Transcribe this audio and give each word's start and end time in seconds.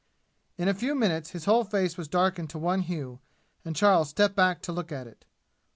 In 0.57 0.67
a 0.67 0.73
few 0.73 0.95
minutes 0.95 1.29
his 1.29 1.45
whole 1.45 1.63
face 1.63 1.95
was 1.95 2.07
darkened 2.07 2.49
to 2.49 2.57
one 2.57 2.79
hue, 2.79 3.19
and 3.63 3.75
Charles 3.75 4.09
stepped 4.09 4.35
back 4.35 4.59
to 4.63 4.71
look 4.71 4.91
at 4.91 5.05
it. 5.05 5.25